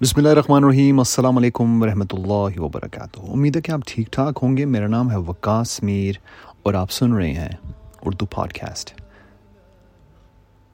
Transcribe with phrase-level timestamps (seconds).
[0.00, 4.38] بسم اللہ الرحمن الرحیم، السلام علیکم ورحمۃ اللہ وبرکاتہ۔ امید ہے کہ آپ ٹھیک ٹھاک
[4.42, 6.14] ہوں گے۔ میرا نام ہے وکاس میر
[6.62, 7.48] اور آپ سن رہے ہیں
[8.02, 8.92] اردو پاڈ کاسٹ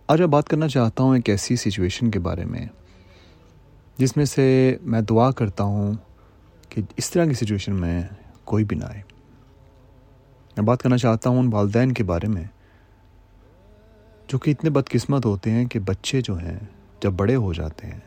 [0.08, 2.66] آج میں بات کرنا چاہتا ہوں ایک ایسی سچویشن کے بارے میں،
[3.98, 5.94] جس میں سے میں دعا کرتا ہوں
[6.68, 8.00] کہ اس طرح کی سچویشن میں
[8.44, 9.02] کوئی بھی نہ آئے۔
[10.56, 12.44] میں بات کرنا چاہتا ہوں ان والدین کے بارے میں،
[14.28, 16.58] جو کہ اتنے بدقسمت ہوتے ہیں کہ بچے جو ہیں،
[17.02, 18.00] جب بڑے ہو جاتے ہیں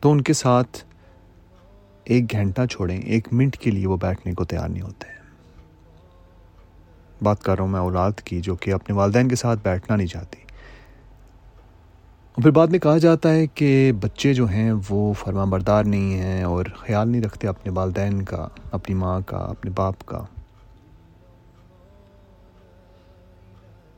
[0.00, 0.84] تو ان کے ساتھ
[2.04, 5.18] ایک گھنٹہ چھوڑیں، ایک منٹ کے لیے وہ بیٹھنے کو تیار نہیں ہوتے۔
[7.22, 10.06] بات کر رہا ہوں میں اولاد کی جو کہ اپنے والدین کے ساتھ بیٹھنا نہیں
[10.06, 10.38] چاہتی۔
[12.32, 16.14] اور پھر بعد میں کہا جاتا ہے کہ بچے جو ہیں وہ فرما بردار نہیں
[16.14, 20.24] ہیں اور خیال نہیں رکھتے اپنے والدین کا، اپنی ماں کا، اپنے باپ کا۔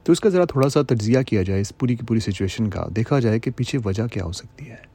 [0.04, 2.86] تو اس کا ذرا تھوڑا سا تجزیہ کیا جائے اس پوری کی پوری سچویشن کا،
[2.96, 4.89] دیکھا جائے کہ پیچھے وجہ کیا ہو سکتی ہے۔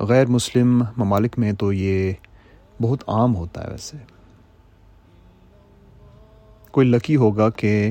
[0.00, 2.12] غیر مسلم ممالک میں تو یہ
[2.82, 3.96] بہت عام ہوتا ہے ویسے۔
[6.70, 7.90] کوئی لکی ہوگا کہ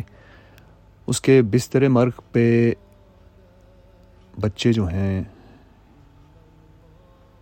[1.08, 2.74] اس کے بستر مرگ پہ
[4.40, 5.24] بچے جو ہیں،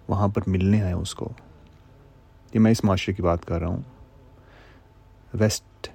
[0.08, 1.30] وہاں پر ملنے آئے اس کو۔
[2.54, 3.82] یہ میں اس معاشرے کی بات کر رہا ہوں۔
[5.34, 5.88] ویسٹ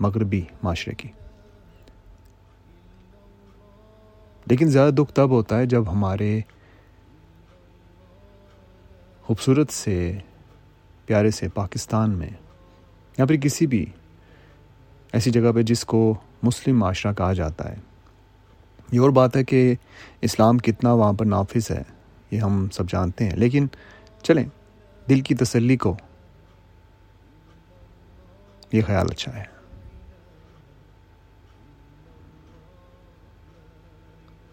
[0.00, 1.08] مغربی معاشرے کی۔
[4.46, 6.40] لیکن زیادہ دکھ تب ہوتا ہے جب ہمارے
[9.30, 10.18] خوبصورت سے،
[11.06, 12.28] پیارے سے پاکستان میں،
[13.18, 13.86] یا پھر کسی بھی
[15.12, 17.74] ایسی جگہ پہ جس کو مسلم معاشرہ کہا جاتا ہے۔
[18.92, 19.74] یہ اور بات ہے کہ
[20.20, 21.82] اسلام کتنا وہاں پر نافذ ہے،
[22.30, 23.66] یہ ہم سب جانتے ہیں۔ لیکن
[24.22, 24.44] چلیں،
[25.08, 25.96] دل کی تسلی کو۔
[28.72, 29.44] یہ خیال اچھا ہے۔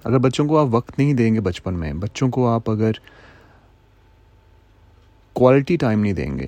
[0.03, 2.91] اگر بچوں کو آپ وقت نہیں دیں گے بچپن میں، بچوں کو آپ اگر
[5.37, 6.47] کوالٹی ٹائم نہیں دیں گے۔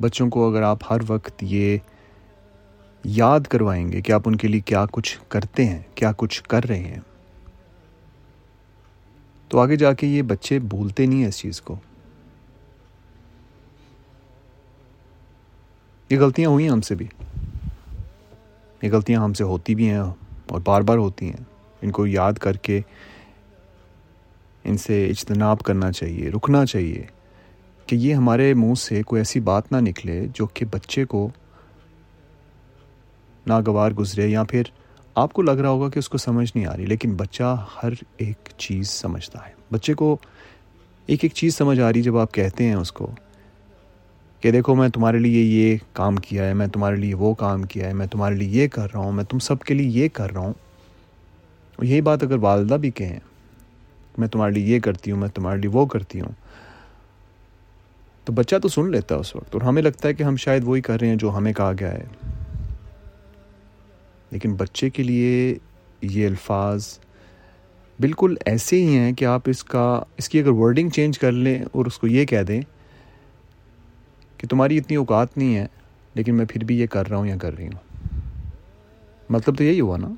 [0.00, 1.78] بچوں کو اگر آپ ہر وقت یہ
[3.04, 6.64] یاد کروائیں گے کہ آپ ان کے لیے کیا کچھ کرتے ہیں، کیا کچھ کر
[6.64, 7.00] رہے ہیں،
[9.48, 11.76] تو آگے جا کے یہ بچے بھولتے نہیں ہیں اس چیز کو۔
[16.10, 17.06] یہ غلطیاں ہوئی ہیں ہم سے بھی۔
[18.82, 20.02] یہ غلطیاں ہم سے ہوتی بھی ہیں
[20.48, 21.44] اور بار بار ہوتی ہیں۔
[21.82, 22.80] ان کو یاد کر کے
[24.70, 27.06] ان سے اجتناب کرنا چاہیے، رکنا چاہیے
[27.86, 31.30] کہ یہ ہمارے منہ سے کوئی ایسی بات نہ نکلے جو کہ بچے کو
[33.46, 34.62] ناگوار گزرے یا پھر
[35.14, 37.92] آپ کو لگ رہا ہوگا کہ اس کو سمجھ نہیں آ رہی، لیکن بچہ ہر
[38.16, 40.16] ایک چیز سمجھتا ہے۔ بچے کو
[41.06, 43.10] ایک ایک چیز سمجھ آ رہی جب آپ کہتے ہیں اس کو
[44.40, 47.88] کہ دیکھو میں تمہارے لیے یہ کام کیا ہے، میں تمہارے لیے وہ کام کیا
[47.88, 50.32] ہے، میں تمہارے لیے یہ کر رہا ہوں، میں تم سب کے لیے یہ کر
[50.32, 50.52] رہا ہوں۔
[51.76, 53.20] اور یہی بات اگر والدہ بھی کہیں
[54.20, 56.32] میں تمہارے لیے یہ کرتی ہوں، میں تمہارے لیے وہ کرتی ہوں۔
[58.24, 60.62] تو بچہ تو سن لیتا ہے اس وقت اور ہمیں لگتا ہے کہ ہم شاید
[60.64, 62.04] وہی کر رہے ہیں جو ہمیں کہا گیا ہے۔
[64.30, 65.58] لیکن بچے کے لیے
[66.02, 66.98] یہ الفاظ
[68.00, 71.62] بالکل ایسے ہی ہیں کہ آپ اس کا، اس کی اگر ورڈنگ چینج کر لیں
[71.72, 72.60] اور اس کو یہ کہہ دیں
[74.36, 75.66] کہ تمہاری اتنی اوقات نہیں ہے،
[76.14, 78.18] لیکن میں پھر بھی یہ کر رہا ہوں یا کر رہی ہوں۔
[79.28, 80.08] مطلب تو یہی ہوا نا؟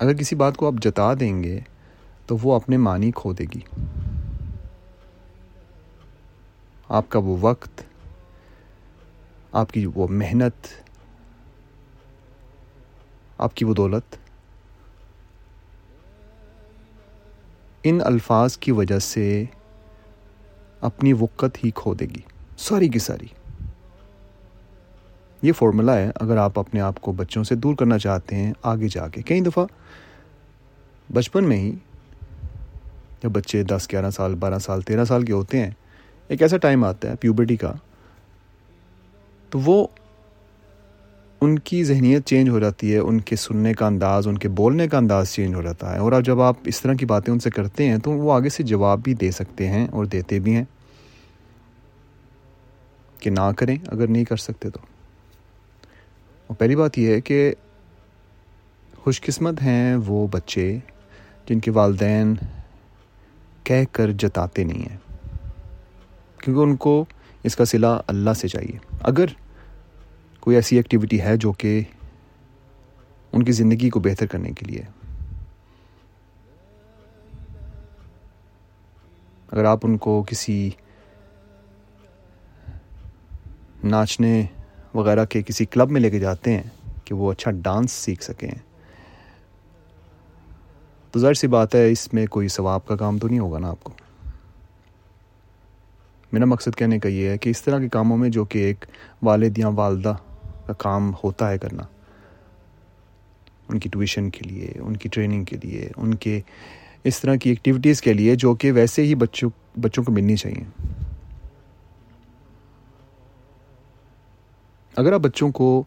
[0.00, 1.60] اگر کسی بات کو آپ جتا دیں گے
[2.26, 3.60] تو وہ اپنے معنی کھو دے گی۔
[6.88, 7.82] آپ کا وہ وقت،
[9.52, 10.66] آپ کی وہ محنت،
[13.38, 14.16] آپ کی وہ دولت،
[17.84, 19.44] ان الفاظ کی وجہ سے
[20.80, 22.22] اپنی وقت ہی کھو دے گی۔
[22.58, 23.26] ساری کی ساری۔
[25.42, 28.88] یہ فارمولا ہے، اگر آپ اپنے آپ کو بچوں سے دور کرنا چاہتے ہیں، آگے
[28.90, 29.66] جا کے۔ کئی دفعہ
[31.12, 31.74] بچپن میں ہی
[33.22, 35.70] جب بچے دس، گیارہ سال، بارہ سال، تیرہ سال کے ہوتے ہیں،
[36.28, 37.72] ایک ایسا ٹائم آتا ہے پیوبرٹی کا،
[39.50, 39.86] تو وہ
[41.40, 44.88] ان کی ذہنیت چینج ہو جاتی ہے، ان کے سننے کا انداز، ان کے بولنے
[44.88, 47.40] کا انداز چینج ہو جاتا ہے۔ اور اب جب آپ اس طرح کی باتیں ان
[47.40, 50.54] سے کرتے ہیں، تو وہ آگے سے جواب بھی دے سکتے ہیں اور دیتے بھی
[50.54, 50.64] ہیں
[53.20, 54.89] کہ نہ کریں، اگر نہیں کر سکتے تو۔
[56.50, 57.54] اور پہلی بات یہ ہے کہ
[58.96, 60.78] خوش قسمت ہیں وہ بچے
[61.48, 62.34] جن کے والدین
[63.64, 64.96] کہہ کر جتاتے نہیں ہیں،
[66.38, 67.04] کیونکہ ان کو
[67.42, 69.24] اس کا صلہ اللہ سے چاہیے۔ اگر
[70.40, 71.82] کوئی ایسی ایکٹیویٹی ہے جو کہ
[73.32, 74.82] ان کی زندگی کو بہتر کرنے کے لیے۔
[79.52, 80.70] اگر آپ ان کو کسی
[83.84, 84.46] ناچنے
[84.94, 86.62] وغیرہ کے کسی کلب میں لے کے جاتے ہیں
[87.04, 88.50] کہ وہ اچھا ڈانس سیکھ سکیں۔
[91.10, 93.70] تو ظاہر سی بات ہے، اس میں کوئی ثواب کا کام تو نہیں ہوگا نا
[93.70, 93.92] آپ کو۔
[96.32, 98.84] میرا مقصد کہنے کا یہ ہے کہ اس طرح کے کاموں میں جو کہ ایک
[99.22, 100.14] والد یا والدہ
[100.66, 101.82] کا کام ہوتا ہے کرنا،
[103.68, 106.40] ان کی ٹیوشن کے لیے، ان کی ٹریننگ کے لیے، ان کے
[107.04, 109.50] اس طرح کی ایکٹیویٹیز کے لیے جو کہ ویسے ہی بچوں
[109.80, 110.79] بچوں کو ملنی چاہیے۔
[114.94, 115.82] اگر آپ بچوں کو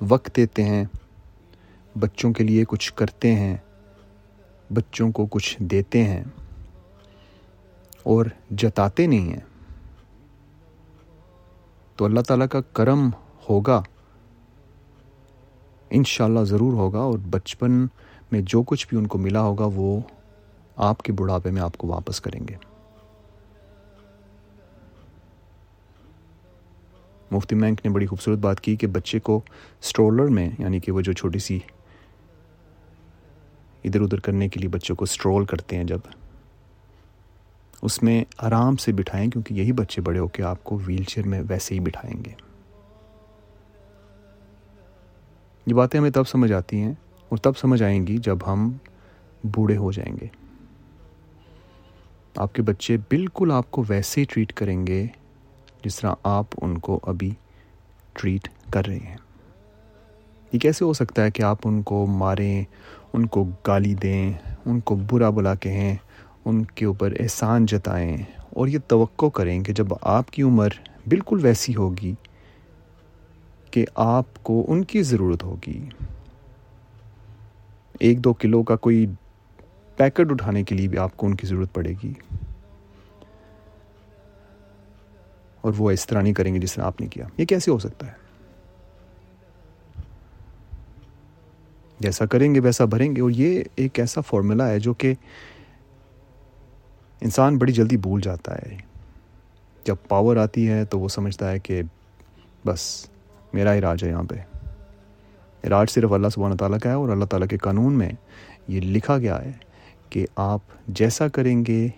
[0.00, 0.84] وقت دیتے ہیں،
[1.94, 3.56] بچوں کے لیے کچھ کرتے ہیں،
[4.70, 6.22] بچوں کو کچھ دیتے ہیں
[8.02, 9.40] اور جتاتے نہیں ہیں،
[11.96, 13.08] تو اللہ تعالیٰ کا کرم
[13.48, 13.82] ہوگا،
[15.90, 17.86] انشاءاللہ ضرور ہوگا اور بچپن
[18.32, 20.00] میں جو کچھ بھی ان کو ملا ہوگا، وہ
[20.76, 22.56] آپ کے بڑھاپے میں آپ کو واپس کریں گے۔
[27.30, 29.40] مفتی مینک نے بڑی خوبصورت بات کی کہ بچے کو
[29.82, 31.58] اسٹرولر میں یعنی کہ وہ جو چھوٹی سی
[33.84, 35.98] ادھر ادھر کرنے کے لیے بچوں کو اسٹرول کرتے ہیں جب،
[37.82, 41.26] اس میں آرام سے بٹھائیں، کیونکہ یہی بچے بڑے ہو کے آپ کو ویل چیئر
[41.26, 42.30] میں ویسے ہی بٹھائیں گے۔
[45.66, 46.92] یہ باتیں ہمیں تب سمجھ آتی ہیں
[47.28, 48.72] اور تب سمجھ آئیں گی جب ہم
[49.44, 50.26] بوڑھے ہو جائیں گے۔
[52.36, 55.06] آپ کے بچے بالکل آپ کو ویسے ہی ٹریٹ کریں گے
[55.84, 57.30] جس طرح آپ ان کو ابھی
[58.12, 59.16] ٹریٹ کر رہے ہیں۔
[60.52, 62.64] یہ کیسے ہو سکتا ہے کہ آپ ان کو ماریں،
[63.12, 64.32] ان کو گالی دیں،
[64.66, 65.96] ان کو برا بلا کہیں،
[66.44, 68.16] ان کے اوپر احسان جتائیں
[68.50, 70.68] اور یہ توقع کریں کہ جب آپ کی عمر
[71.06, 72.14] بالکل ویسی ہوگی
[73.70, 75.88] کہ آپ کو ان کی ضرورت ہوگی۔
[78.00, 79.06] ایک دو کلو کا کوئی
[79.96, 82.12] پیکٹ اٹھانے کے لیے بھی آپ کو ان کی ضرورت پڑے گی۔
[85.60, 87.78] اور وہ اس طرح نہیں کریں گے جس طرح آپ نے کیا۔ یہ کیسے ہو
[87.78, 88.12] سکتا ہے؟
[92.00, 95.14] جیسا کریں گے ویسا بھریں گے۔ اور یہ ایک ایسا فارمولا ہے جو کہ
[97.20, 98.76] انسان بڑی جلدی بھول جاتا ہے۔
[99.84, 101.82] جب پاور آتی ہے تو وہ سمجھتا ہے کہ
[102.66, 103.08] بس،
[103.52, 104.34] میرا ہی راج ہے یہاں پہ۔
[105.68, 108.10] راج صرف اللہ سبحانہ تعالیٰ کا ہے اور اللہ تعالیٰ کے قانون میں
[108.68, 109.52] یہ لکھا گیا ہے
[110.10, 111.88] کہ آپ جیسا کریں گے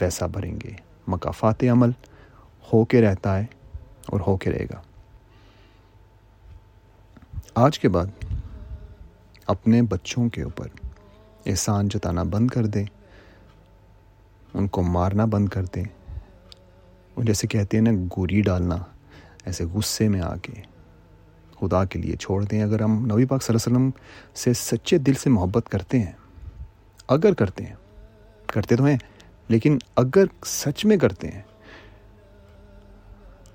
[0.00, 0.70] ویسا بھریں گے۔
[1.06, 1.90] مقافات عمل۔
[2.72, 3.46] ہو کے رہتا ہے
[4.06, 4.82] اور ہو کے رہے گا۔
[7.54, 8.34] آج کے بعد
[9.46, 10.68] اپنے بچوں کے اوپر
[11.46, 12.84] احسان جتانا بند کر دیں،
[14.54, 15.84] ان کو مارنا بند کر دیں۔
[17.14, 18.76] اور جیسے کہتے ہیں نا، گوری ڈالنا،
[19.44, 20.52] ایسے غصے میں آ کے
[21.60, 24.02] خدا کے لیے چھوڑ دیں۔ اگر ہم نبی پاک صلی اللہ علیہ وسلم
[24.34, 26.12] سے سچے دل سے محبت کرتے ہیں،
[27.08, 27.74] اگر کرتے ہیں،
[28.46, 28.98] کرتے تو ہیں،
[29.48, 31.42] لیکن اگر سچ میں کرتے ہیں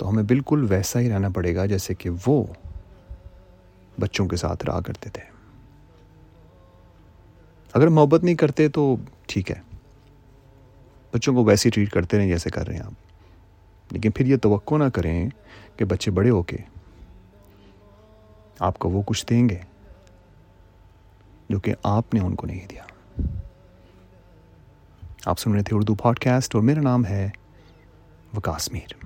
[0.04, 2.44] تو ہمیں بالکل ویسا ہی رہنا پڑے گا جیسے کہ وہ
[4.00, 5.22] بچوں کے ساتھ رہا کرتے تھے۔
[7.74, 8.96] اگر محبت نہیں کرتے تو
[9.28, 9.56] ٹھیک ہے۔
[11.14, 12.92] بچوں کو ویسے ٹریٹ کرتے رہیں جیسے کر رہے ہیں آپ۔
[13.92, 15.30] لیکن پھر یہ توقع نہ کریں
[15.78, 16.58] کہ بچے بڑے ہو کے
[18.60, 19.60] آپ کو وہ کچھ دیں گے
[21.50, 22.84] جو کہ آپ نے ان کو نہیں دیا۔
[25.26, 27.30] آپ سن رہے تھے اردو پوڈ کاسٹ اور میرا نام ہے
[28.38, 29.06] وکاس میر۔